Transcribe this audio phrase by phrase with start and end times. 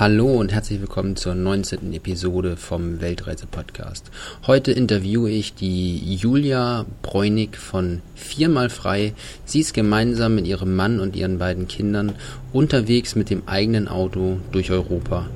[0.00, 1.92] Hallo und herzlich willkommen zur 19.
[1.92, 4.10] Episode vom Weltreise-Podcast.
[4.46, 9.12] Heute interviewe ich die Julia Bräunig von Viermal Frei.
[9.44, 12.12] Sie ist gemeinsam mit ihrem Mann und ihren beiden Kindern
[12.54, 15.28] unterwegs mit dem eigenen Auto durch Europa.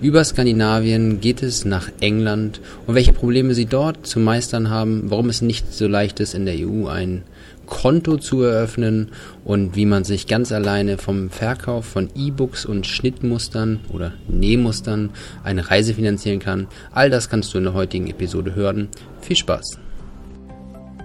[0.00, 5.28] Über Skandinavien geht es nach England und welche Probleme sie dort zu meistern haben, warum
[5.28, 7.24] es nicht so leicht ist, in der EU ein
[7.70, 9.12] Konto zu eröffnen
[9.44, 15.10] und wie man sich ganz alleine vom Verkauf von E-Books und Schnittmustern oder Nähmustern
[15.42, 16.66] eine Reise finanzieren kann.
[16.92, 18.88] All das kannst du in der heutigen Episode hören.
[19.22, 19.78] Viel Spaß!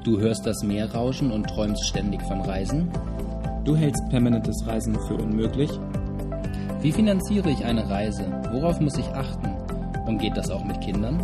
[0.03, 2.89] Du hörst das Meer rauschen und träumst ständig von Reisen?
[3.63, 5.69] Du hältst permanentes Reisen für unmöglich?
[6.81, 8.25] Wie finanziere ich eine Reise?
[8.51, 9.47] Worauf muss ich achten?
[10.05, 11.23] Und geht das auch mit Kindern?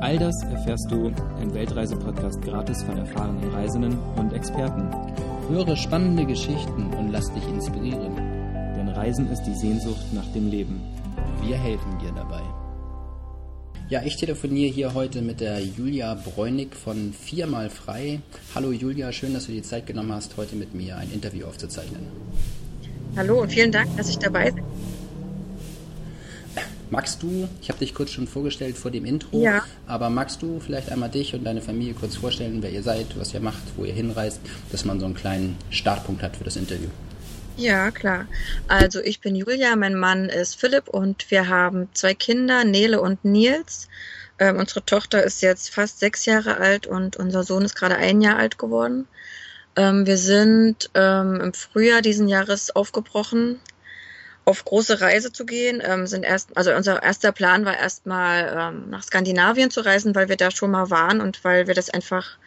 [0.00, 1.12] All das erfährst du
[1.42, 4.88] im Weltreise-Podcast gratis von erfahrenen Reisenden und Experten.
[5.48, 8.14] Höre spannende Geschichten und lass dich inspirieren.
[8.76, 10.80] Denn Reisen ist die Sehnsucht nach dem Leben.
[11.42, 12.42] Wir helfen dir dabei.
[13.88, 18.20] Ja, ich telefoniere hier heute mit der Julia Bräunig von Viermal Frei.
[18.54, 22.06] Hallo Julia, schön, dass du die Zeit genommen hast, heute mit mir ein Interview aufzuzeichnen.
[23.16, 24.62] Hallo und vielen Dank, dass ich dabei bin.
[26.90, 29.62] Magst du, ich habe dich kurz schon vorgestellt vor dem Intro, ja.
[29.86, 33.34] aber magst du vielleicht einmal dich und deine Familie kurz vorstellen, wer ihr seid, was
[33.34, 34.40] ihr macht, wo ihr hinreist,
[34.72, 36.88] dass man so einen kleinen Startpunkt hat für das Interview?
[37.58, 38.26] Ja, klar.
[38.68, 43.24] Also ich bin Julia, mein Mann ist Philipp und wir haben zwei Kinder, Nele und
[43.24, 43.88] Nils.
[44.38, 48.20] Ähm, unsere Tochter ist jetzt fast sechs Jahre alt und unser Sohn ist gerade ein
[48.20, 49.08] Jahr alt geworden.
[49.74, 53.58] Ähm, wir sind ähm, im Frühjahr diesen Jahres aufgebrochen
[54.48, 55.82] auf große Reise zu gehen.
[55.84, 60.30] Ähm, sind erst, also unser erster Plan war erstmal ähm, nach Skandinavien zu reisen, weil
[60.30, 62.38] wir da schon mal waren und weil wir das einfach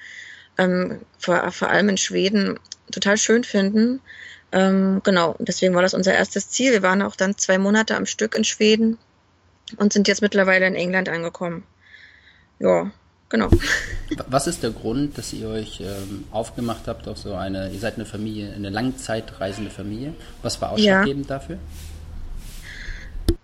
[0.58, 2.60] ähm, vor, vor allem in Schweden
[2.92, 4.02] total schön finden.
[4.52, 6.72] Ähm, genau, deswegen war das unser erstes Ziel.
[6.72, 8.98] Wir waren auch dann zwei Monate am Stück in Schweden
[9.78, 11.64] und sind jetzt mittlerweile in England angekommen.
[12.58, 12.90] Ja,
[13.30, 13.50] genau.
[14.28, 17.96] Was ist der Grund, dass ihr euch ähm, aufgemacht habt auf so eine, ihr seid
[17.96, 20.16] eine Familie, eine langzeitreisende Familie?
[20.42, 21.38] Was war ausschlaggebend ja.
[21.38, 21.60] dafür?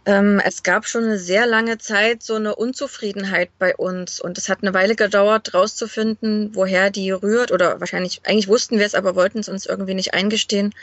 [0.07, 4.47] Ähm, es gab schon eine sehr lange Zeit so eine Unzufriedenheit bei uns und es
[4.47, 9.15] hat eine Weile gedauert, rauszufinden, woher die rührt oder wahrscheinlich, eigentlich wussten wir es, aber
[9.15, 10.73] wollten es uns irgendwie nicht eingestehen.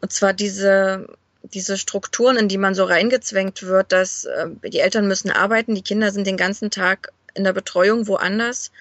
[0.00, 1.06] Und zwar diese,
[1.42, 5.82] diese Strukturen, in die man so reingezwängt wird, dass äh, die Eltern müssen arbeiten, die
[5.82, 8.72] Kinder sind den ganzen Tag in der Betreuung woanders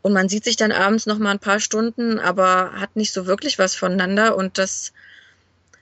[0.00, 3.26] und man sieht sich dann abends noch mal ein paar Stunden, aber hat nicht so
[3.26, 4.94] wirklich was voneinander und das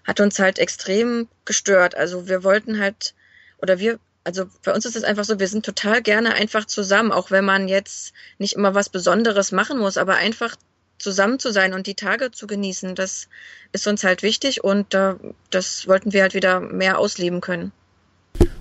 [0.02, 1.94] hat uns halt extrem gestört.
[1.94, 3.14] Also wir wollten halt
[3.64, 7.12] oder wir, also bei uns ist es einfach so, wir sind total gerne einfach zusammen,
[7.12, 10.54] auch wenn man jetzt nicht immer was Besonderes machen muss, aber einfach
[10.98, 13.28] zusammen zu sein und die Tage zu genießen, das
[13.72, 15.14] ist uns halt wichtig und äh,
[15.50, 17.72] das wollten wir halt wieder mehr ausleben können.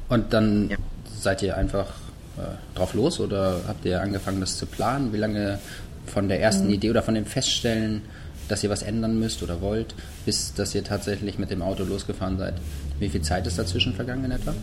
[0.08, 0.78] Und dann ja.
[1.20, 1.90] seid ihr einfach
[2.38, 5.12] äh, drauf los oder habt ihr angefangen, das zu planen?
[5.12, 5.60] Wie lange
[6.08, 6.76] von der ersten mhm.
[6.76, 8.04] Idee oder von dem Feststellen,
[8.48, 12.38] dass ihr was ändern müsst oder wollt, bis dass ihr tatsächlich mit dem Auto losgefahren
[12.38, 12.54] seid?
[13.00, 14.54] Wie viel Zeit ist dazwischen vergangen in etwa?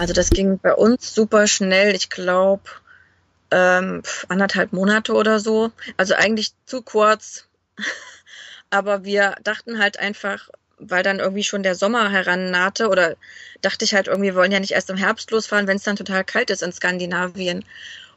[0.00, 1.94] Also das ging bei uns super schnell.
[1.94, 2.62] Ich glaube
[3.50, 5.72] ähm, anderthalb Monate oder so.
[5.98, 7.44] Also eigentlich zu kurz.
[8.70, 13.16] Aber wir dachten halt einfach, weil dann irgendwie schon der Sommer herannahte oder
[13.60, 15.96] dachte ich halt irgendwie, wir wollen ja nicht erst im Herbst losfahren, wenn es dann
[15.96, 17.62] total kalt ist in Skandinavien.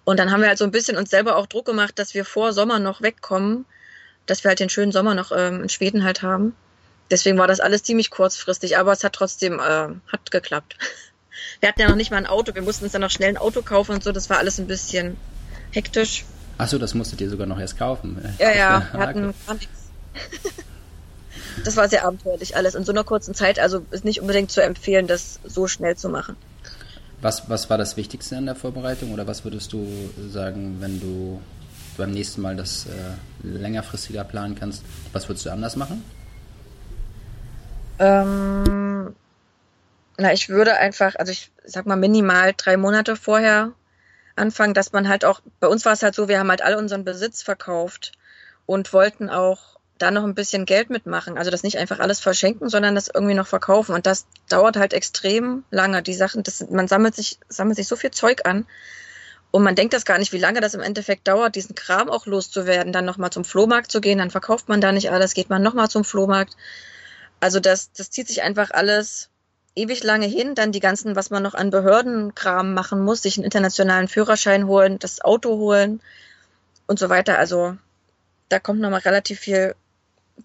[0.05, 2.23] Und dann haben wir halt so ein bisschen uns selber auch Druck gemacht, dass wir
[2.23, 3.65] vor Sommer noch wegkommen,
[4.25, 6.55] dass wir halt den schönen Sommer noch ähm, in Schweden halt haben.
[7.11, 10.77] Deswegen war das alles ziemlich kurzfristig, aber es hat trotzdem äh, hat geklappt.
[11.59, 13.37] Wir hatten ja noch nicht mal ein Auto, wir mussten uns dann noch schnell ein
[13.37, 15.17] Auto kaufen und so, das war alles ein bisschen
[15.71, 16.25] hektisch.
[16.57, 18.23] Achso, das musstet ihr sogar noch erst kaufen.
[18.39, 19.79] Ja, ja, wir hatten gar nichts.
[21.63, 24.63] Das war sehr abenteuerlich alles in so einer kurzen Zeit, also ist nicht unbedingt zu
[24.63, 26.35] empfehlen, das so schnell zu machen.
[27.21, 29.87] Was, was war das Wichtigste in der Vorbereitung oder was würdest du
[30.29, 31.41] sagen, wenn du
[31.95, 34.83] beim nächsten Mal das äh, längerfristiger planen kannst,
[35.13, 36.03] was würdest du anders machen?
[37.99, 38.82] Ähm,
[40.17, 43.73] na, ich würde einfach, also ich sag mal minimal drei Monate vorher
[44.35, 46.75] anfangen, dass man halt auch, bei uns war es halt so, wir haben halt all
[46.75, 48.13] unseren Besitz verkauft
[48.65, 51.37] und wollten auch da noch ein bisschen Geld mitmachen.
[51.37, 53.93] Also das nicht einfach alles verschenken, sondern das irgendwie noch verkaufen.
[53.93, 56.01] Und das dauert halt extrem lange.
[56.01, 58.65] Die Sachen, das, man sammelt sich, sammelt sich so viel Zeug an.
[59.51, 62.25] Und man denkt das gar nicht, wie lange das im Endeffekt dauert, diesen Kram auch
[62.25, 65.61] loszuwerden, dann nochmal zum Flohmarkt zu gehen, dann verkauft man da nicht alles, geht man
[65.61, 66.57] nochmal zum Flohmarkt.
[67.39, 69.29] Also das, das zieht sich einfach alles
[69.75, 73.45] ewig lange hin, dann die ganzen, was man noch an Behördenkram machen muss, sich einen
[73.45, 76.01] internationalen Führerschein holen, das Auto holen
[76.87, 77.39] und so weiter.
[77.39, 77.75] Also
[78.49, 79.75] da kommt nochmal relativ viel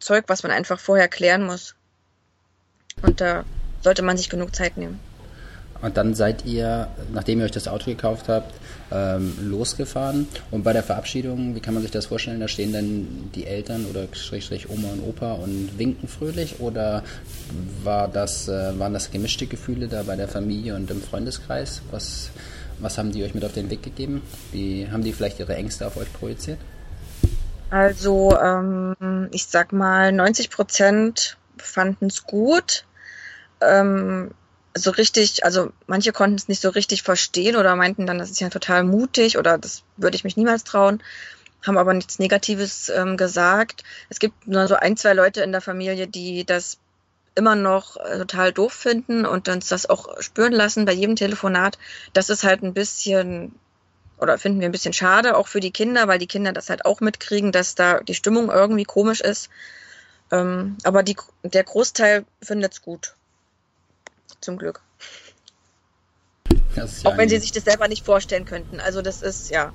[0.00, 1.75] Zeug, was man einfach vorher klären muss.
[3.02, 3.44] Und da
[3.82, 5.00] sollte man sich genug Zeit nehmen.
[5.80, 8.52] Und dann seid ihr, nachdem ihr euch das Auto gekauft habt,
[8.90, 10.26] ähm, losgefahren.
[10.50, 12.40] Und bei der Verabschiedung, wie kann man sich das vorstellen?
[12.40, 16.60] Da stehen dann die Eltern oder Schrägstrich Oma und Opa und winken fröhlich?
[16.60, 17.04] Oder
[17.84, 21.82] war das, äh, waren das gemischte Gefühle da bei der Familie und im Freundeskreis?
[21.90, 22.31] Was,
[22.81, 24.22] was haben die euch mit auf den Weg gegeben?
[24.52, 26.58] Wie haben die vielleicht ihre Ängste auf euch projiziert?
[27.70, 32.84] Also ähm, ich sag mal, 90 Prozent fanden es gut.
[33.60, 34.31] Ähm,
[34.78, 38.40] so richtig, also manche konnten es nicht so richtig verstehen oder meinten dann, das ist
[38.40, 41.02] ja total mutig oder das würde ich mich niemals trauen,
[41.66, 43.84] haben aber nichts Negatives ähm, gesagt.
[44.08, 46.78] Es gibt nur so ein, zwei Leute in der Familie, die das
[47.34, 51.78] immer noch äh, total doof finden und uns das auch spüren lassen bei jedem Telefonat.
[52.12, 53.54] Das ist halt ein bisschen
[54.20, 56.84] oder finden wir ein bisschen schade, auch für die Kinder, weil die Kinder das halt
[56.84, 59.48] auch mitkriegen, dass da die Stimmung irgendwie komisch ist.
[60.31, 63.14] Ähm, aber die, der Großteil findet es gut.
[64.40, 64.81] Zum Glück.
[66.76, 68.81] Ja auch wenn sie sich das selber nicht vorstellen könnten.
[68.81, 69.73] Also das ist, ja.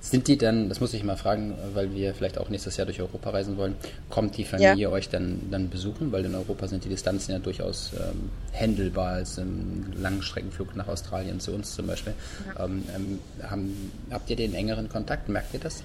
[0.00, 3.00] Sind die dann, das muss ich mal fragen, weil wir vielleicht auch nächstes Jahr durch
[3.00, 3.74] Europa reisen wollen,
[4.08, 4.88] kommt die Familie ja.
[4.90, 6.12] euch dann, dann besuchen?
[6.12, 11.40] Weil in Europa sind die Distanzen ja durchaus ähm, händelbar als im Langstreckenflug nach Australien
[11.40, 12.14] zu uns zum Beispiel.
[12.54, 12.64] Ja.
[12.64, 13.18] Ähm, ähm,
[13.50, 15.28] haben, habt ihr den engeren Kontakt?
[15.28, 15.82] Merkt ihr das?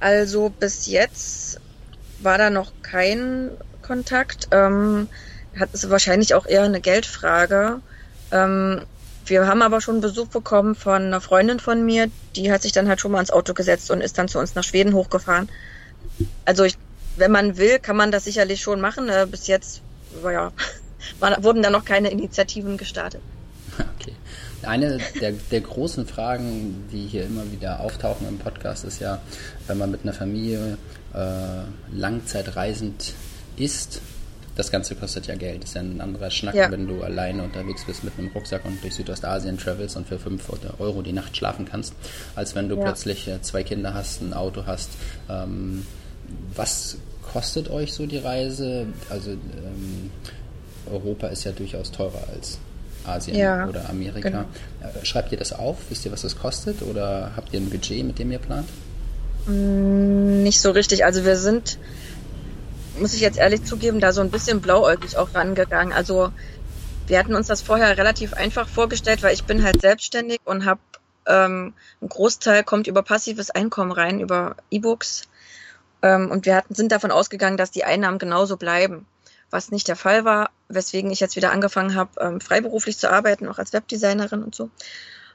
[0.00, 1.60] Also bis jetzt
[2.20, 3.50] war da noch kein
[3.80, 4.48] Kontakt.
[4.50, 5.08] Ähm,
[5.58, 7.80] hat es wahrscheinlich auch eher eine Geldfrage.
[8.30, 8.82] Ähm,
[9.26, 12.88] wir haben aber schon Besuch bekommen von einer Freundin von mir, die hat sich dann
[12.88, 15.48] halt schon mal ins Auto gesetzt und ist dann zu uns nach Schweden hochgefahren.
[16.44, 16.76] Also ich,
[17.16, 19.08] wenn man will, kann man das sicherlich schon machen.
[19.08, 19.80] Äh, bis jetzt
[20.22, 20.52] ja,
[21.42, 23.22] wurden da noch keine Initiativen gestartet.
[23.98, 24.14] Okay.
[24.62, 29.20] Eine der, der großen Fragen, die hier immer wieder auftauchen im Podcast, ist ja,
[29.66, 30.78] wenn man mit einer Familie
[31.12, 33.12] äh, langzeitreisend
[33.56, 34.00] ist,
[34.56, 35.62] das Ganze kostet ja Geld.
[35.62, 36.70] Das ist ja ein anderer Schnack, ja.
[36.70, 40.42] wenn du alleine unterwegs bist mit einem Rucksack und durch Südostasien travels und für 5
[40.78, 41.94] Euro die Nacht schlafen kannst,
[42.36, 42.82] als wenn du ja.
[42.82, 44.90] plötzlich äh, zwei Kinder hast, ein Auto hast.
[45.28, 45.86] Ähm,
[46.54, 46.96] was
[47.32, 48.86] kostet euch so die Reise?
[49.10, 50.10] Also ähm,
[50.90, 52.58] Europa ist ja durchaus teurer als
[53.04, 54.28] Asien ja, oder Amerika.
[54.28, 54.44] Genau.
[54.80, 55.78] Äh, schreibt ihr das auf?
[55.88, 56.82] Wisst ihr, was das kostet?
[56.82, 58.68] Oder habt ihr ein Budget, mit dem ihr plant?
[59.46, 61.04] Mm, nicht so richtig.
[61.04, 61.78] Also wir sind
[62.98, 65.92] muss ich jetzt ehrlich zugeben, da so ein bisschen blauäugig auch rangegangen.
[65.92, 66.32] Also
[67.06, 70.80] wir hatten uns das vorher relativ einfach vorgestellt, weil ich bin halt selbstständig und habe
[71.26, 75.22] ähm, ein Großteil kommt über passives Einkommen rein, über E-Books.
[76.02, 79.06] Ähm, und wir hatten, sind davon ausgegangen, dass die Einnahmen genauso bleiben,
[79.50, 83.48] was nicht der Fall war, weswegen ich jetzt wieder angefangen habe, ähm, freiberuflich zu arbeiten,
[83.48, 84.70] auch als Webdesignerin und so.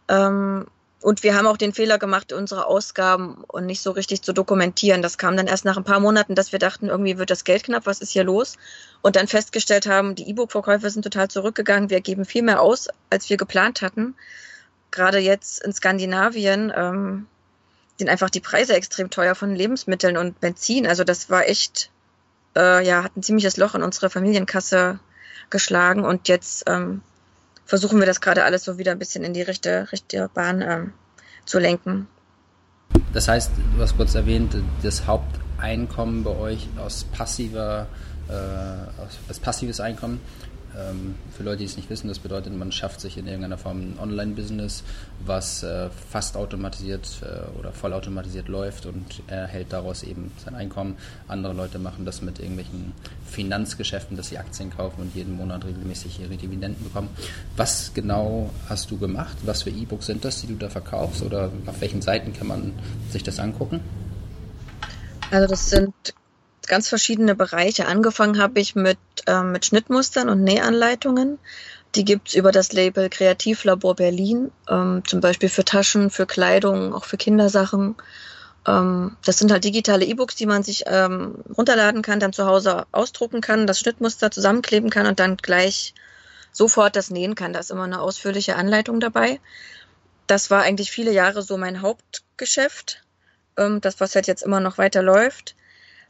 [0.07, 0.67] Ähm,
[1.01, 5.01] und wir haben auch den Fehler gemacht, unsere Ausgaben und nicht so richtig zu dokumentieren.
[5.01, 7.63] Das kam dann erst nach ein paar Monaten, dass wir dachten, irgendwie wird das Geld
[7.63, 8.57] knapp, was ist hier los?
[9.01, 11.89] Und dann festgestellt haben, die E-Book-Verkäufe sind total zurückgegangen.
[11.89, 14.15] Wir geben viel mehr aus, als wir geplant hatten.
[14.91, 17.27] Gerade jetzt in Skandinavien ähm,
[17.97, 20.85] sind einfach die Preise extrem teuer von Lebensmitteln und Benzin.
[20.85, 21.91] Also das war echt,
[22.57, 24.99] äh, ja, hat ein ziemliches Loch in unsere Familienkasse
[25.49, 26.03] geschlagen.
[26.03, 27.01] Und jetzt ähm,
[27.69, 30.93] versuchen wir das gerade alles so wieder ein bisschen in die richtige, richtige Bahn ähm,
[31.45, 32.07] zu lenken.
[33.13, 37.85] Das heißt, du hast kurz erwähnt, das Haupteinkommen bei euch aus passiver,
[38.27, 40.19] äh, aus, als passives Einkommen
[41.35, 43.99] für Leute, die es nicht wissen, das bedeutet, man schafft sich in irgendeiner Form ein
[43.99, 44.83] Online-Business,
[45.25, 50.97] was äh, fast automatisiert äh, oder vollautomatisiert läuft und erhält daraus eben sein Einkommen.
[51.27, 52.93] Andere Leute machen das mit irgendwelchen
[53.25, 57.09] Finanzgeschäften, dass sie Aktien kaufen und jeden Monat regelmäßig ihre Dividenden bekommen.
[57.57, 59.37] Was genau hast du gemacht?
[59.43, 62.73] Was für E-Books sind das, die du da verkaufst oder auf welchen Seiten kann man
[63.09, 63.81] sich das angucken?
[65.31, 65.93] Also das sind
[66.69, 67.87] ganz verschiedene Bereiche.
[67.87, 71.39] Angefangen habe ich mit, äh, mit Schnittmustern und Nähanleitungen.
[71.95, 77.03] Die gibt's über das Label Kreativlabor Berlin, ähm, zum Beispiel für Taschen, für Kleidung, auch
[77.03, 77.95] für Kindersachen.
[78.67, 82.85] Ähm, das sind halt digitale E-Books, die man sich ähm, runterladen kann, dann zu Hause
[82.91, 85.95] ausdrucken kann, das Schnittmuster zusammenkleben kann und dann gleich
[86.51, 87.53] sofort das nähen kann.
[87.53, 89.39] Da ist immer eine ausführliche Anleitung dabei.
[90.27, 93.01] Das war eigentlich viele Jahre so mein Hauptgeschäft.
[93.57, 95.55] Ähm, das, was halt jetzt immer noch weiter läuft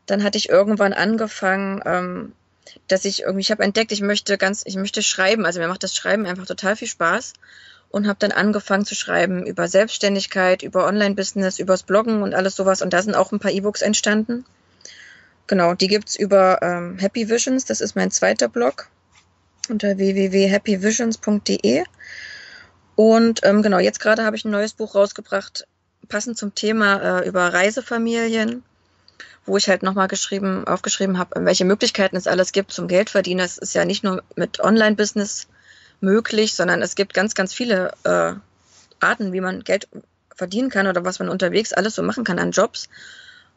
[0.09, 2.33] dann hatte ich irgendwann angefangen, ähm,
[2.87, 5.45] dass ich irgendwie, ich habe entdeckt, ich möchte ganz, ich möchte schreiben.
[5.45, 7.33] Also mir macht das Schreiben einfach total viel Spaß
[7.89, 12.81] und habe dann angefangen zu schreiben über Selbstständigkeit, über Online-Business, übers Bloggen und alles sowas.
[12.81, 14.45] Und da sind auch ein paar E-Books entstanden.
[15.47, 17.65] Genau, die gibt's über ähm, Happy Visions.
[17.65, 18.87] Das ist mein zweiter Blog
[19.69, 21.83] unter www.happyvisions.de.
[22.95, 25.65] Und ähm, genau, jetzt gerade habe ich ein neues Buch rausgebracht,
[26.07, 28.63] passend zum Thema äh, über Reisefamilien
[29.49, 33.43] wo ich halt nochmal geschrieben, aufgeschrieben habe, welche Möglichkeiten es alles gibt zum Geldverdienen.
[33.43, 35.47] Das ist ja nicht nur mit Online-Business
[35.99, 38.33] möglich, sondern es gibt ganz, ganz viele äh,
[38.99, 39.87] Arten, wie man Geld
[40.35, 42.89] verdienen kann oder was man unterwegs alles so machen kann an Jobs.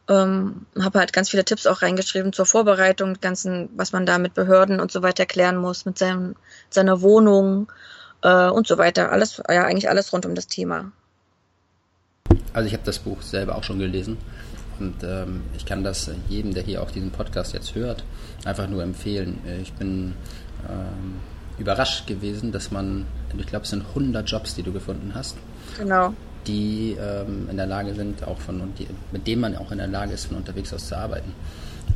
[0.09, 4.33] Ähm, habe halt ganz viele Tipps auch reingeschrieben zur Vorbereitung, ganzen, was man da mit
[4.33, 6.35] Behörden und so weiter klären muss, mit seinem,
[6.69, 7.71] seiner Wohnung
[8.21, 9.11] äh, und so weiter.
[9.11, 10.91] Alles, ja, eigentlich alles rund um das Thema.
[12.51, 14.17] Also ich habe das Buch selber auch schon gelesen
[14.79, 18.03] und ähm, ich kann das jedem, der hier auch diesen Podcast jetzt hört,
[18.45, 19.39] einfach nur empfehlen.
[19.61, 20.13] Ich bin
[20.69, 21.15] ähm,
[21.57, 23.05] überrascht gewesen, dass man,
[23.37, 25.37] ich glaube, es sind 100 Jobs, die du gefunden hast.
[25.77, 26.13] Genau
[26.47, 29.87] die ähm, in der Lage sind, auch von die, mit denen man auch in der
[29.87, 31.33] Lage ist, von unterwegs aus zu arbeiten.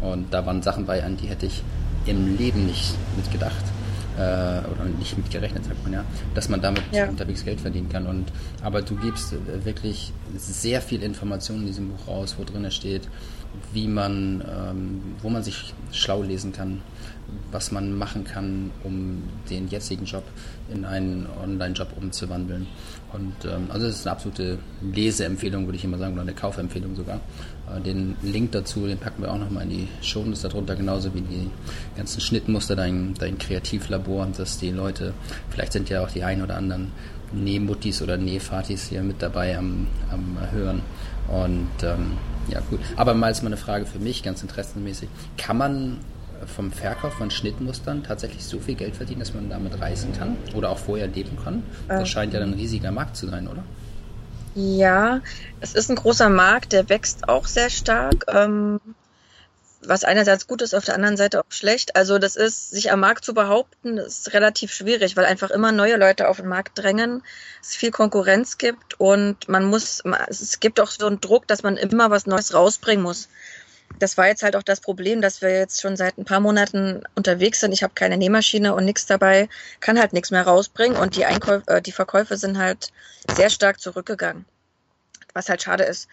[0.01, 1.63] Und da waren Sachen bei, an die hätte ich
[2.05, 3.63] im Leben nicht mitgedacht
[4.17, 7.07] äh, oder nicht mitgerechnet, sagt man ja, dass man damit ja.
[7.07, 8.07] unterwegs Geld verdienen kann.
[8.07, 8.31] Und
[8.63, 13.07] aber du gibst wirklich sehr viel Informationen in diesem Buch raus, wo drin steht,
[13.73, 16.81] wie man, ähm, wo man sich schlau lesen kann,
[17.51, 20.23] was man machen kann, um den jetzigen Job
[20.73, 22.67] in einen Online-Job umzuwandeln.
[23.13, 26.95] Und ähm, also es ist eine absolute Leseempfehlung, würde ich immer sagen, oder eine Kaufempfehlung
[26.95, 27.19] sogar.
[27.73, 31.21] Äh, den Link dazu, den packen wir auch nochmal in die Shownotes darunter, genauso wie
[31.21, 31.49] die
[31.95, 35.13] ganzen Schnittmuster, dein, dein Kreativlabor, dass die Leute,
[35.49, 36.91] vielleicht sind ja auch die ein oder anderen
[37.33, 40.81] Nähmuttis oder Nähfatis hier mit dabei am, am Hören.
[41.27, 42.13] Und ähm,
[42.49, 42.79] ja, gut.
[42.95, 45.09] Aber mal ist mal eine Frage für mich, ganz interessenmäßig.
[45.37, 45.99] Kann man
[46.45, 50.69] vom Verkauf von Schnittmustern tatsächlich so viel Geld verdienen, dass man damit reisen kann oder
[50.69, 51.63] auch vorher leben kann?
[51.87, 52.05] Das ähm.
[52.05, 53.63] scheint ja ein riesiger Markt zu sein, oder?
[54.55, 55.21] Ja,
[55.61, 58.25] es ist ein großer Markt, der wächst auch sehr stark.
[58.27, 58.79] Ähm,
[59.87, 61.95] was einerseits gut ist, auf der anderen Seite auch schlecht.
[61.95, 65.97] Also das ist, sich am Markt zu behaupten, ist relativ schwierig, weil einfach immer neue
[65.97, 67.23] Leute auf den Markt drängen,
[67.61, 71.77] es viel Konkurrenz gibt und man muss, es gibt auch so einen Druck, dass man
[71.77, 73.29] immer was Neues rausbringen muss
[73.99, 77.03] das war jetzt halt auch das Problem, dass wir jetzt schon seit ein paar Monaten
[77.15, 77.71] unterwegs sind.
[77.71, 81.63] Ich habe keine Nähmaschine und nichts dabei, kann halt nichts mehr rausbringen und die, Einkäufe,
[81.67, 82.91] äh, die Verkäufe sind halt
[83.35, 84.45] sehr stark zurückgegangen,
[85.33, 86.07] was halt schade ist.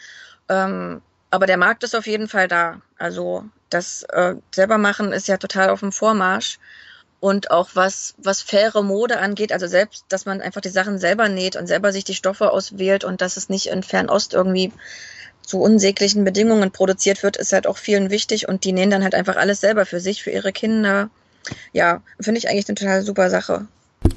[0.49, 1.02] Ähm,
[1.35, 2.81] aber der Markt ist auf jeden Fall da.
[2.97, 6.61] Also das äh, selber machen ist ja total auf dem Vormarsch.
[7.19, 11.29] Und auch was, was faire Mode angeht, also selbst, dass man einfach die Sachen selber
[11.29, 14.73] näht und selber sich die Stoffe auswählt und dass es nicht in Fernost irgendwie
[15.43, 19.17] zu unsäglichen Bedingungen produziert wird, ist halt auch vielen wichtig und die nähen dann halt
[19.17, 21.11] einfach alles selber für sich, für ihre Kinder.
[21.73, 23.67] Ja, finde ich eigentlich eine total super Sache.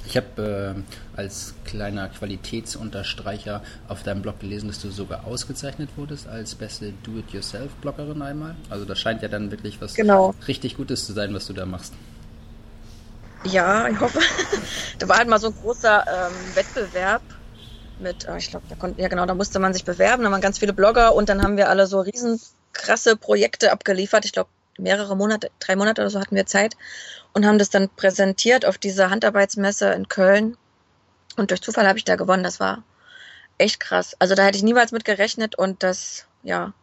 [0.05, 6.27] Ich habe äh, als kleiner Qualitätsunterstreicher auf deinem Blog gelesen, dass du sogar ausgezeichnet wurdest
[6.27, 8.55] als beste Do-it-yourself-Bloggerin einmal.
[8.69, 10.33] Also das scheint ja dann wirklich was genau.
[10.47, 11.93] richtig Gutes zu sein, was du da machst.
[13.43, 14.19] Ja, ich hoffe.
[14.99, 17.21] da war halt mal so ein großer ähm, Wettbewerb
[17.99, 20.41] mit, äh, ich glaube, da konnten, ja genau, da musste man sich bewerben, da waren
[20.41, 22.39] ganz viele Blogger und dann haben wir alle so riesen
[22.73, 24.25] krasse Projekte abgeliefert.
[24.25, 26.75] Ich glaube, mehrere Monate, drei Monate oder so hatten wir Zeit
[27.33, 30.57] und haben das dann präsentiert auf dieser Handarbeitsmesse in Köln.
[31.35, 32.43] Und durch Zufall habe ich da gewonnen.
[32.43, 32.83] Das war
[33.57, 34.15] echt krass.
[34.19, 36.73] Also da hätte ich niemals mit gerechnet und das, ja,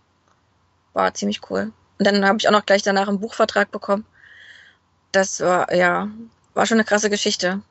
[0.92, 1.72] war ziemlich cool.
[1.98, 4.04] Und dann habe ich auch noch gleich danach einen Buchvertrag bekommen.
[5.12, 6.08] Das war, ja,
[6.54, 7.62] war schon eine krasse Geschichte.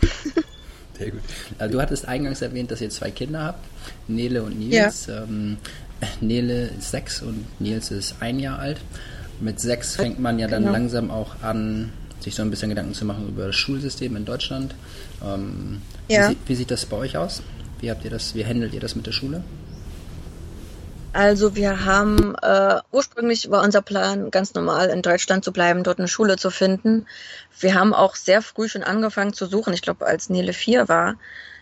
[0.98, 1.22] Sehr gut.
[1.58, 3.64] Also du hattest eingangs erwähnt, dass ihr zwei Kinder habt,
[4.08, 5.06] Nele und Nils.
[5.06, 5.22] Ja.
[5.22, 5.58] Ähm,
[6.20, 8.80] Nele ist sechs und Nils ist ein Jahr alt.
[9.42, 10.72] Mit sechs fängt man ja dann genau.
[10.72, 14.74] langsam auch an, sich so ein bisschen Gedanken zu machen über das Schulsystem in Deutschland.
[15.24, 16.30] Ähm, ja.
[16.30, 17.42] wie, wie, sieht das bei euch aus?
[17.80, 19.42] Wie habt ihr das, wie handelt ihr das mit der Schule?
[21.12, 25.98] Also wir haben äh, ursprünglich war unser Plan ganz normal in Deutschland zu bleiben, dort
[25.98, 27.06] eine Schule zu finden.
[27.58, 29.74] Wir haben auch sehr früh schon angefangen zu suchen.
[29.74, 31.16] Ich glaube, als Nele 4 war,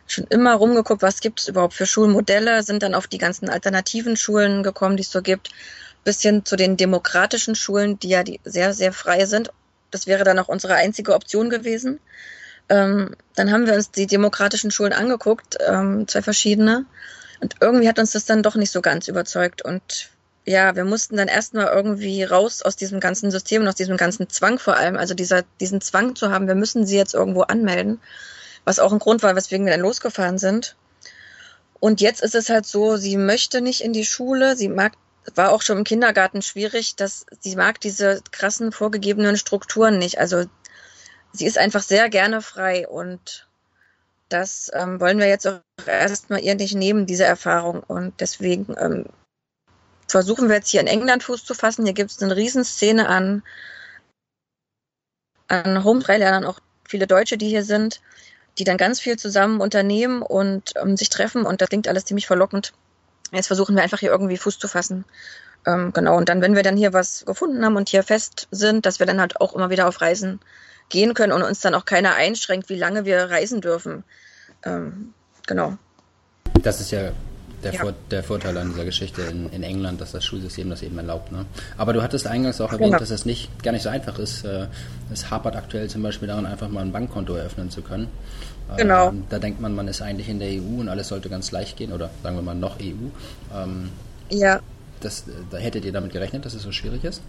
[0.06, 4.16] schon immer rumgeguckt, was gibt es überhaupt für Schulmodelle, sind dann auf die ganzen alternativen
[4.16, 5.50] Schulen gekommen, die es so gibt,
[6.04, 9.50] bis hin zu den demokratischen Schulen, die ja die sehr, sehr frei sind.
[9.90, 12.00] Das wäre dann auch unsere einzige Option gewesen.
[12.68, 16.86] Ähm, dann haben wir uns die demokratischen Schulen angeguckt, ähm, zwei verschiedene.
[17.40, 19.62] Und irgendwie hat uns das dann doch nicht so ganz überzeugt.
[19.62, 20.10] Und
[20.44, 24.28] ja, wir mussten dann erstmal irgendwie raus aus diesem ganzen System und aus diesem ganzen
[24.28, 24.96] Zwang vor allem.
[24.96, 28.00] Also dieser, diesen Zwang zu haben, wir müssen sie jetzt irgendwo anmelden.
[28.64, 30.76] Was auch ein Grund war, weswegen wir dann losgefahren sind.
[31.80, 34.54] Und jetzt ist es halt so, sie möchte nicht in die Schule.
[34.54, 34.92] Sie mag,
[35.36, 40.18] war auch schon im Kindergarten schwierig, dass sie mag diese krassen vorgegebenen Strukturen nicht.
[40.18, 40.44] Also
[41.32, 43.48] sie ist einfach sehr gerne frei und
[44.30, 47.82] das ähm, wollen wir jetzt auch erstmal ihr nicht nehmen, diese Erfahrung.
[47.82, 49.06] Und deswegen ähm,
[50.08, 51.84] versuchen wir jetzt hier in England Fuß zu fassen.
[51.84, 53.42] Hier gibt es eine Riesenszene an,
[55.48, 58.00] an Home-Freilernern, auch viele Deutsche, die hier sind,
[58.58, 61.44] die dann ganz viel zusammen unternehmen und ähm, sich treffen.
[61.44, 62.72] Und das klingt alles ziemlich verlockend.
[63.32, 65.04] Jetzt versuchen wir einfach hier irgendwie Fuß zu fassen.
[65.66, 68.86] Ähm, genau, und dann, wenn wir dann hier was gefunden haben und hier fest sind,
[68.86, 70.40] dass wir dann halt auch immer wieder auf Reisen
[70.88, 74.04] gehen können und uns dann auch keiner einschränkt, wie lange wir reisen dürfen.
[74.64, 75.14] Ähm,
[75.46, 75.76] genau.
[76.62, 77.12] Das ist ja
[77.62, 77.80] der, ja.
[77.80, 81.32] Vor der Vorteil an dieser Geschichte in, in, England, dass das Schulsystem das eben erlaubt.
[81.32, 81.46] Ne?
[81.76, 82.98] Aber du hattest eingangs auch erwähnt, genau.
[82.98, 84.44] dass es nicht gar nicht so einfach ist.
[84.44, 84.66] Äh,
[85.12, 88.08] es hapert aktuell zum Beispiel daran, einfach mal ein Bankkonto eröffnen zu können.
[88.76, 89.08] Genau.
[89.08, 91.76] Ähm, da denkt man, man ist eigentlich in der EU und alles sollte ganz leicht
[91.76, 93.08] gehen oder sagen wir mal noch EU.
[93.54, 93.90] Ähm,
[94.28, 94.60] ja.
[95.00, 97.22] Das, da hättet ihr damit gerechnet, dass es so schwierig ist?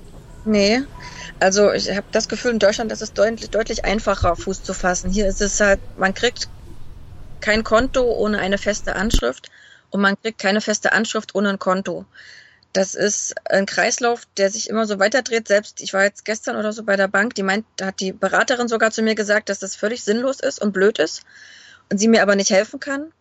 [0.44, 0.82] Nee,
[1.40, 5.12] also ich habe das Gefühl in Deutschland, dass es deutlich, deutlich einfacher Fuß zu fassen.
[5.12, 6.50] Hier ist es halt, man kriegt
[7.42, 9.50] kein Konto ohne eine feste Anschrift
[9.92, 12.06] und man kriegt keine feste Anschrift ohne ein Konto.
[12.74, 15.48] Das ist ein Kreislauf, der sich immer so weiterdreht.
[15.48, 18.14] Selbst ich war jetzt gestern oder so bei der Bank, die meint, da hat die
[18.14, 21.24] Beraterin sogar zu mir gesagt, dass das völlig sinnlos ist und blöd ist
[21.90, 23.12] und sie mir aber nicht helfen kann.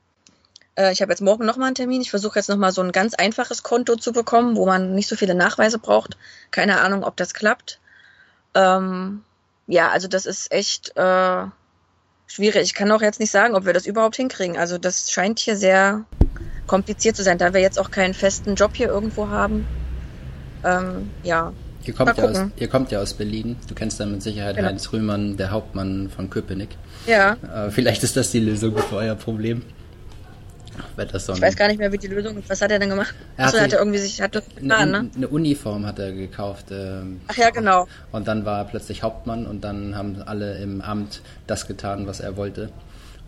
[0.76, 2.00] Äh, ich habe jetzt morgen nochmal einen Termin.
[2.00, 5.16] Ich versuche jetzt nochmal so ein ganz einfaches Konto zu bekommen, wo man nicht so
[5.16, 6.16] viele Nachweise braucht.
[6.52, 7.80] Keine Ahnung, ob das klappt.
[8.54, 9.24] Ähm,
[9.66, 11.44] ja, also das ist echt äh,
[12.28, 12.62] schwierig.
[12.62, 14.56] Ich kann auch jetzt nicht sagen, ob wir das überhaupt hinkriegen.
[14.56, 16.04] Also das scheint hier sehr
[16.70, 19.66] kompliziert zu sein, da wir jetzt auch keinen festen Job hier irgendwo haben.
[20.64, 21.52] Ähm, ja.
[21.84, 23.56] Ihr kommt ja, aus, ihr kommt ja aus Berlin.
[23.66, 24.68] Du kennst dann mit Sicherheit genau.
[24.68, 26.68] Heinz Rühmann, der Hauptmann von Köpenick.
[27.08, 27.32] Ja.
[27.32, 29.62] Äh, vielleicht ist das die Lösung für euer Problem.
[30.96, 32.40] Ich weiß gar nicht mehr, wie die Lösung.
[32.46, 33.14] Was hat er denn gemacht?
[33.36, 35.10] Er Achso, hat er irgendwie sich hat getan, eine, ne?
[35.16, 36.66] eine Uniform hat er gekauft.
[36.70, 37.88] Ähm, Ach ja, genau.
[38.12, 42.20] Und dann war er plötzlich Hauptmann und dann haben alle im Amt das getan, was
[42.20, 42.70] er wollte.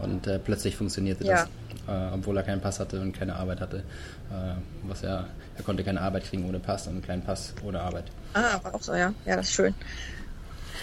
[0.02, 1.46] Und äh, plötzlich funktionierte ja.
[1.86, 3.78] das, äh, obwohl er keinen Pass hatte und keine Arbeit hatte.
[3.78, 7.80] Äh, was er, er konnte keine Arbeit kriegen ohne Pass und einen kleinen Pass ohne
[7.80, 8.04] Arbeit.
[8.34, 9.12] Ah, war auch so, ja.
[9.26, 9.74] Ja, das ist schön.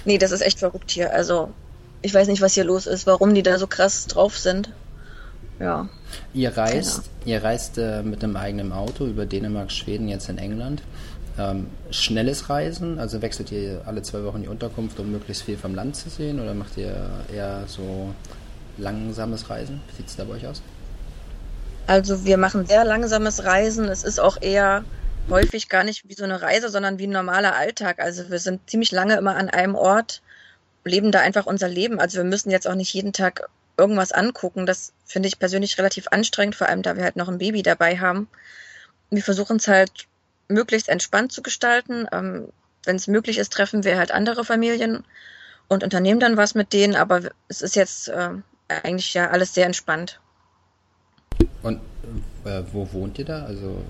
[0.06, 1.14] Nee, das ist echt verrückt hier.
[1.14, 1.52] Also,
[2.02, 4.72] ich weiß nicht, was hier los ist, warum die da so krass drauf sind.
[5.60, 5.90] Ja.
[6.34, 10.82] Ihr reist, ihr reist äh, mit einem eigenen Auto über Dänemark, Schweden, jetzt in England.
[11.38, 15.76] Ähm, schnelles Reisen, also wechselt ihr alle zwei Wochen die Unterkunft, um möglichst viel vom
[15.76, 18.14] Land zu sehen, oder macht ihr eher so
[18.80, 19.82] langsames Reisen?
[19.88, 20.62] Wie sieht es da bei euch aus?
[21.88, 23.86] Also wir machen sehr langsames Reisen.
[23.86, 24.84] Es ist auch eher
[25.30, 28.00] häufig gar nicht wie so eine Reise, sondern wie ein normaler Alltag.
[28.00, 30.22] Also wir sind ziemlich lange immer an einem Ort,
[30.84, 32.00] leben da einfach unser Leben.
[32.00, 34.66] Also wir müssen jetzt auch nicht jeden Tag irgendwas angucken.
[34.66, 37.98] Das finde ich persönlich relativ anstrengend, vor allem da wir halt noch ein Baby dabei
[37.98, 38.28] haben.
[39.10, 40.08] Wir versuchen es halt
[40.48, 42.08] möglichst entspannt zu gestalten.
[42.12, 42.50] Ähm,
[42.84, 45.04] Wenn es möglich ist, treffen wir halt andere Familien
[45.68, 46.96] und unternehmen dann was mit denen.
[46.96, 48.32] Aber es ist jetzt äh,
[48.70, 50.20] eigentlich ja alles sehr entspannt.
[51.62, 51.82] Und
[52.46, 53.44] äh, wo wohnt ihr da?
[53.44, 53.84] Also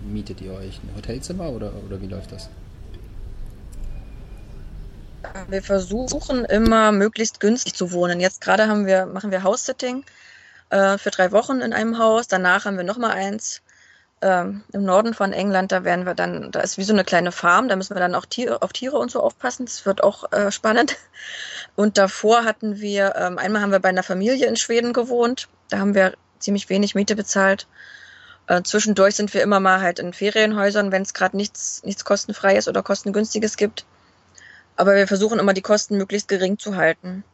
[0.00, 2.48] mietet ihr euch ein Hotelzimmer oder, oder wie läuft das?
[5.48, 8.20] Wir versuchen immer möglichst günstig zu wohnen.
[8.20, 10.04] Jetzt gerade haben wir, machen wir House-Sitting
[10.70, 12.26] äh, für drei Wochen in einem Haus.
[12.26, 13.62] Danach haben wir nochmal eins
[14.22, 15.72] ähm, im Norden von England.
[15.72, 17.68] Da werden wir dann, da ist wie so eine kleine Farm.
[17.68, 19.66] Da müssen wir dann auch Tiere, auf Tiere und so aufpassen.
[19.66, 20.96] Das wird auch äh, spannend.
[21.74, 25.48] Und davor hatten wir, ähm, einmal haben wir bei einer Familie in Schweden gewohnt.
[25.70, 27.66] Da haben wir ziemlich wenig Miete bezahlt.
[28.46, 32.68] Äh, zwischendurch sind wir immer mal halt in Ferienhäusern, wenn es gerade nichts, nichts kostenfreies
[32.68, 33.86] oder kostengünstiges gibt.
[34.76, 37.24] Aber wir versuchen immer die Kosten möglichst gering zu halten.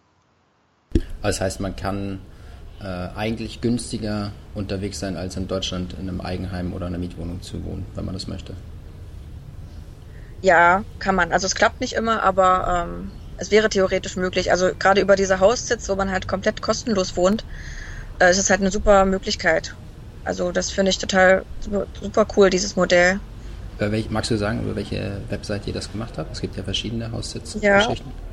[1.23, 2.21] Das heißt, man kann
[2.81, 2.85] äh,
[3.17, 7.87] eigentlich günstiger unterwegs sein, als in Deutschland in einem Eigenheim oder einer Mietwohnung zu wohnen,
[7.95, 8.55] wenn man das möchte.
[10.43, 11.33] Ja, kann man.
[11.33, 14.51] Also es klappt nicht immer, aber ähm, es wäre theoretisch möglich.
[14.53, 17.45] Also gerade über diese Haussitz, wo man halt komplett kostenlos wohnt,
[18.21, 19.75] äh, ist es halt eine super Möglichkeit.
[20.25, 21.45] Also das finde ich total
[22.01, 23.19] super, cool, dieses Modell.
[23.79, 26.33] Welch, magst du sagen, über welche Website ihr das gemacht habt?
[26.33, 28.07] Es gibt ja verschiedene Haussitzgeschichten.
[28.07, 28.29] Ja.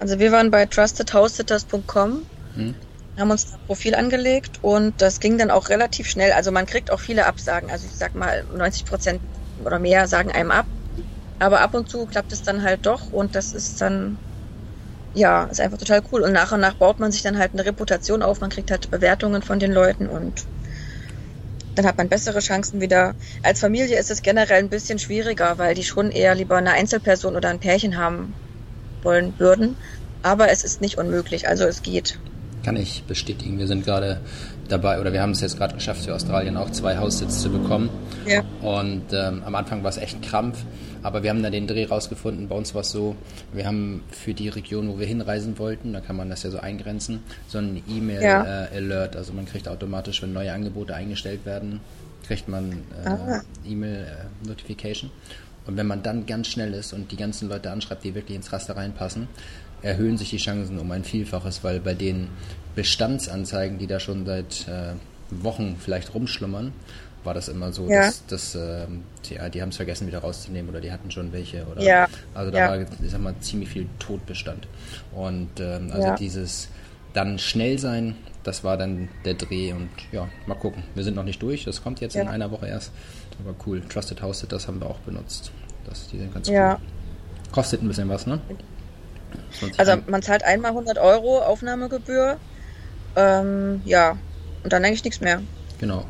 [0.00, 2.22] Also wir waren bei trustedhousesitters.com,
[2.56, 2.74] hm.
[3.18, 6.32] Haben uns ein Profil angelegt und das ging dann auch relativ schnell.
[6.32, 7.70] Also man kriegt auch viele Absagen.
[7.70, 9.22] Also ich sag mal 90 Prozent
[9.56, 10.68] oder mehr sagen einem ab.
[11.38, 14.20] Aber ab und zu klappt es dann halt doch und das ist dann,
[15.12, 16.22] ja, ist einfach total cool.
[16.22, 18.90] Und nach und nach baut man sich dann halt eine Reputation auf, man kriegt halt
[18.90, 20.48] Bewertungen von den Leuten und
[21.76, 23.14] dann hat man bessere Chancen wieder.
[23.42, 27.36] Als Familie ist es generell ein bisschen schwieriger, weil die schon eher lieber eine Einzelperson
[27.36, 28.36] oder ein Pärchen haben
[29.02, 29.78] wollen würden.
[30.22, 32.20] Aber es ist nicht unmöglich, also es geht.
[32.66, 33.60] Kann ich bestätigen.
[33.60, 34.20] Wir sind gerade
[34.66, 37.90] dabei, oder wir haben es jetzt gerade geschafft, für Australien auch zwei Haussitze zu bekommen.
[38.26, 38.42] Ja.
[38.60, 40.64] Und ähm, am Anfang war es echt ein Krampf,
[41.04, 42.48] aber wir haben dann den Dreh rausgefunden.
[42.48, 43.14] Bei uns war es so,
[43.52, 46.58] wir haben für die Region, wo wir hinreisen wollten, da kann man das ja so
[46.58, 48.74] eingrenzen, so ein E-Mail-Alert.
[48.74, 49.14] Ja.
[49.14, 51.78] Äh, also man kriegt automatisch, wenn neue Angebote eingestellt werden,
[52.26, 52.72] kriegt man
[53.04, 53.42] äh, ah.
[53.64, 55.08] E-Mail-Notification.
[55.08, 58.36] Äh, und wenn man dann ganz schnell ist und die ganzen Leute anschreibt, die wirklich
[58.36, 59.28] ins Raster reinpassen,
[59.82, 62.28] erhöhen sich die Chancen um ein Vielfaches, weil bei den
[62.74, 64.92] Bestandsanzeigen, die da schon seit äh,
[65.42, 66.72] Wochen vielleicht rumschlummern,
[67.24, 68.02] war das immer so, Ja.
[68.02, 71.64] dass, dass ähm, die, die haben es vergessen wieder rauszunehmen oder die hatten schon welche
[71.66, 72.06] oder Ja.
[72.34, 72.68] also da Ja.
[72.70, 74.68] war, ich sag mal, ziemlich viel Todbestand.
[75.12, 76.68] Und ähm, also dieses
[77.12, 80.84] dann schnell sein, das war dann der Dreh und ja, mal gucken.
[80.94, 82.92] Wir sind noch nicht durch, das kommt jetzt in einer Woche erst.
[83.44, 83.82] Aber cool.
[83.88, 85.50] Trusted House das haben wir auch benutzt.
[85.86, 86.54] Das, die sind ganz cool.
[87.52, 88.40] Kostet ein bisschen was, ne?
[89.58, 92.36] 20 Also man zahlt einmal 100 Euro Aufnahmegebühr.
[93.16, 94.18] Ähm, ja,
[94.62, 95.40] und dann eigentlich nichts mehr.
[95.78, 96.04] Genau.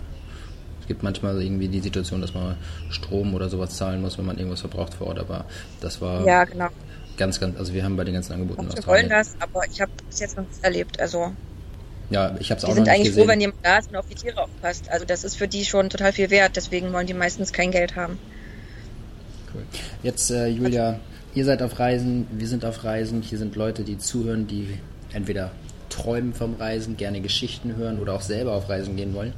[0.81, 2.57] Es gibt manchmal irgendwie die Situation, dass man
[2.91, 5.45] Strom oder sowas zahlen muss, wenn man irgendwas verbraucht vor Ort, aber
[5.81, 6.69] das war Ja, genau.
[7.17, 9.11] ganz, ganz, also wir haben bei den ganzen Angeboten Manche wollen Australien.
[9.11, 11.01] das, aber ich habe bis jetzt noch nichts erlebt.
[11.01, 11.33] Also
[12.11, 13.23] Ja, ich habe es die auch noch sind nicht eigentlich gesehen.
[13.25, 14.89] froh, wenn jemand da ist und auf die Tiere aufpasst.
[14.91, 16.55] Also das ist für die schon total viel wert.
[16.55, 18.19] Deswegen wollen die meistens kein Geld haben.
[19.53, 19.63] Cool.
[20.05, 21.01] Jetzt, äh, Julia,
[21.37, 23.21] ihr seid auf Reisen, wir sind auf Reisen.
[23.21, 24.79] Hier sind Leute, die zuhören, die
[25.13, 25.53] entweder
[25.91, 29.35] träumen vom Reisen, gerne Geschichten hören oder auch selber auf Reisen gehen wollen.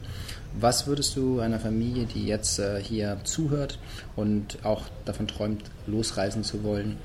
[0.59, 3.79] Was würdest du einer Familie, die jetzt äh, hier zuhört
[4.17, 6.97] und auch davon träumt, losreisen zu wollen,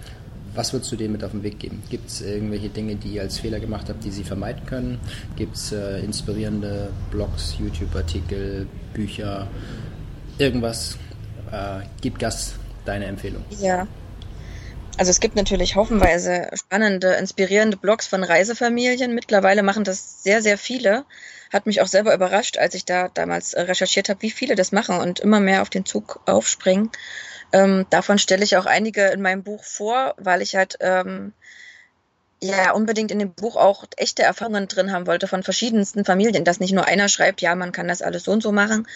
[0.55, 1.81] was würdest du denen mit auf den Weg geben?
[1.89, 4.99] Gibt es irgendwelche Dinge, die ihr als Fehler gemacht habt, die sie vermeiden können?
[5.35, 9.47] Gibt es äh, inspirierende Blogs, YouTube-Artikel, Bücher,
[10.37, 10.97] irgendwas?
[11.51, 12.53] Äh, gib Gas,
[12.85, 13.43] deine Empfehlung.
[13.59, 13.87] Ja.
[14.97, 19.15] Also es gibt natürlich haufenweise spannende, inspirierende Blogs von Reisefamilien.
[19.15, 21.05] Mittlerweile machen das sehr, sehr viele.
[21.51, 24.71] Hat mich auch selber überrascht, als ich da damals äh, recherchiert habe, wie viele das
[24.71, 26.91] machen und immer mehr auf den Zug aufspringen.
[27.51, 31.33] Ähm, davon stelle ich auch einige in meinem Buch vor, weil ich halt ähm,
[32.39, 36.59] ja unbedingt in dem Buch auch echte Erfahrungen drin haben wollte von verschiedensten Familien, dass
[36.59, 38.87] nicht nur einer schreibt, ja, man kann das alles so und so machen,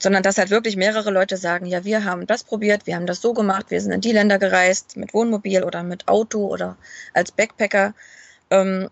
[0.00, 3.20] sondern dass halt wirklich mehrere Leute sagen, ja, wir haben das probiert, wir haben das
[3.20, 6.76] so gemacht, wir sind in die Länder gereist, mit Wohnmobil oder mit Auto oder
[7.12, 7.94] als Backpacker.
[8.50, 8.88] Ähm,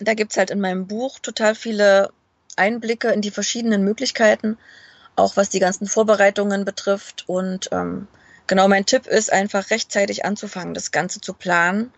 [0.00, 2.10] da gibt's halt in meinem Buch total viele
[2.56, 4.58] Einblicke in die verschiedenen Möglichkeiten,
[5.16, 7.24] auch was die ganzen Vorbereitungen betrifft.
[7.26, 8.06] Und ähm,
[8.46, 11.90] genau mein Tipp ist einfach rechtzeitig anzufangen, das Ganze zu planen.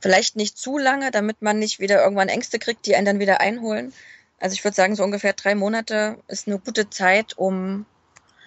[0.00, 3.40] Vielleicht nicht zu lange, damit man nicht wieder irgendwann Ängste kriegt, die einen dann wieder
[3.40, 3.94] einholen.
[4.42, 7.86] Also ich würde sagen, so ungefähr drei Monate ist eine gute Zeit, um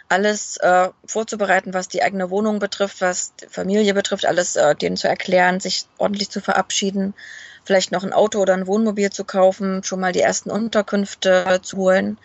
[0.10, 4.98] alles äh, vorzubereiten, was die eigene Wohnung betrifft, was die Familie betrifft, alles äh, denen
[4.98, 7.14] zu erklären, sich ordentlich zu verabschieden,
[7.64, 11.78] vielleicht noch ein Auto oder ein Wohnmobil zu kaufen, schon mal die ersten Unterkünfte zu
[11.78, 12.18] holen.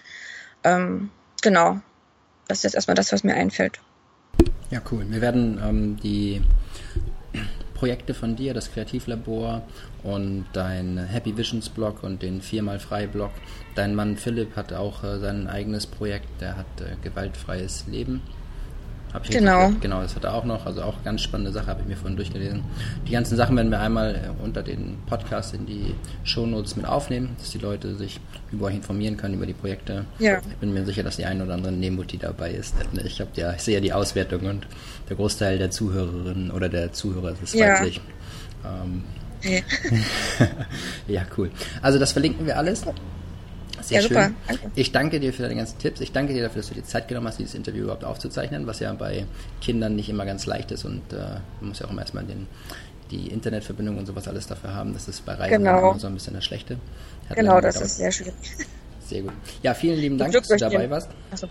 [0.65, 1.81] Ähm, genau.
[2.49, 3.79] Das ist jetzt erstmal das, was mir einfällt.
[4.71, 5.07] Ja, cool.
[5.09, 6.43] Wir werden ähm, die
[7.81, 9.63] Projekte von dir, das Kreativlabor
[10.03, 13.31] und dein Happy Visions Blog und den viermal frei Blog.
[13.75, 18.21] Dein Mann Philipp hat auch äh, sein eigenes Projekt, der hat äh, gewaltfreies Leben.
[19.13, 19.67] Hab ich Genau.
[19.67, 19.81] gehört?
[19.81, 20.67] Genau, das hat er auch noch.
[20.67, 22.63] Also auch ganz spannende Sache, habe ich mir vorhin durchgelesen.
[23.09, 25.95] Die ganzen Sachen werden wir einmal äh, unter den Podcast in die
[26.25, 28.21] Shownotes mit aufnehmen, dass die Leute sich
[28.53, 30.05] über euch informieren können, über die Projekte.
[30.21, 30.39] Ja.
[30.39, 32.75] Ich bin mir sicher, dass die ein oder andere Nemutti dabei ist.
[33.05, 34.67] Ich, hab ja, ich sehe ja die Auswertung und
[35.09, 37.75] der Großteil der Zuhörerinnen oder der Zuhörer ist Ja.
[37.75, 38.01] weiblich.
[38.65, 39.03] Ähm,
[39.43, 39.65] Okay.
[41.09, 41.51] ja, cool.
[41.81, 42.83] Also das verlinken wir alles.
[43.91, 44.25] Sehr Ja, super.
[44.25, 44.35] schön.
[44.49, 44.71] Danke.
[44.77, 46.01] Ich danke dir für deine ganzen Tipps.
[46.01, 48.81] Ich danke dir dafür, dass du dir Zeit genommen hast, dieses Interview überhaupt aufzuzeichnen, was
[48.81, 49.27] ja bei
[49.61, 51.17] Kindern nicht immer ganz leicht ist und äh,
[51.61, 52.47] man muss ja auch immer erstmal den,
[53.11, 54.93] die Internetverbindung und sowas alles dafür haben.
[54.95, 55.91] Das ist bei Reisen Genau.
[55.91, 56.77] immer so ein bisschen das Schlechte.
[57.29, 58.35] Hat Genau, das ist sehr schwierig.
[59.07, 59.33] Sehr gut.
[59.63, 61.09] Ja, vielen lieben Dank, dass du dabei warst.
[61.33, 61.49] Achso.